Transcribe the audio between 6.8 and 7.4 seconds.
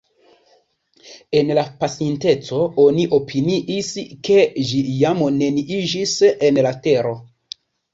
tero.